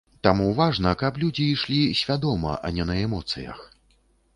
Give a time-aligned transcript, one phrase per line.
[0.27, 3.67] Таму важна, каб людзі ішлі свядома, а не на эмоцыях.